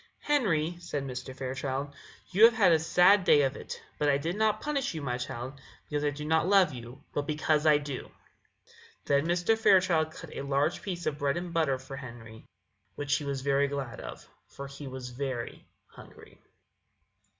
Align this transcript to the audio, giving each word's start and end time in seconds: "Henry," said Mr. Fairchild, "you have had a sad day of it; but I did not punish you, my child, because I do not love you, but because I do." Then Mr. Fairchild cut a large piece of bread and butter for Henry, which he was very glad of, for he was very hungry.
"Henry," 0.23 0.77
said 0.79 1.03
Mr. 1.05 1.37
Fairchild, 1.37 1.93
"you 2.31 2.45
have 2.45 2.55
had 2.55 2.71
a 2.71 2.79
sad 2.79 3.23
day 3.23 3.43
of 3.43 3.55
it; 3.55 3.79
but 3.99 4.09
I 4.09 4.17
did 4.17 4.35
not 4.35 4.59
punish 4.59 4.95
you, 4.95 5.01
my 5.03 5.19
child, 5.19 5.61
because 5.87 6.03
I 6.03 6.09
do 6.09 6.25
not 6.25 6.47
love 6.47 6.73
you, 6.73 7.03
but 7.13 7.27
because 7.27 7.67
I 7.67 7.77
do." 7.77 8.09
Then 9.05 9.27
Mr. 9.27 9.55
Fairchild 9.55 10.09
cut 10.09 10.35
a 10.35 10.41
large 10.41 10.81
piece 10.81 11.05
of 11.05 11.19
bread 11.19 11.37
and 11.37 11.53
butter 11.53 11.77
for 11.77 11.97
Henry, 11.97 12.47
which 12.95 13.15
he 13.17 13.25
was 13.25 13.41
very 13.41 13.67
glad 13.67 13.99
of, 14.01 14.27
for 14.47 14.65
he 14.65 14.87
was 14.87 15.11
very 15.11 15.67
hungry. 15.85 16.39